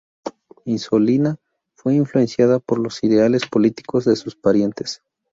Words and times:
Isolina 0.65 1.37
fue 1.75 1.93
influenciada 1.93 2.57
por 2.57 2.79
los 2.79 3.03
ideales 3.03 3.45
políticos 3.45 4.03
de 4.05 4.15
sus 4.15 4.35
parientes. 4.35 5.03